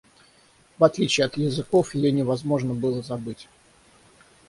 [0.79, 3.47] В отличие от языков ее невозможно было забыть.